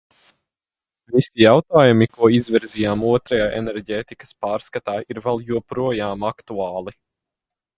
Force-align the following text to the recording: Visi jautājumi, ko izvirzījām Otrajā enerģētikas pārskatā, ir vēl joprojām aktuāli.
Visi 1.15 1.41
jautājumi, 1.43 2.07
ko 2.15 2.29
izvirzījām 2.37 3.05
Otrajā 3.09 3.45
enerģētikas 3.59 4.33
pārskatā, 4.47 4.97
ir 5.15 5.21
vēl 5.27 5.45
joprojām 5.51 6.27
aktuāli. 6.35 6.99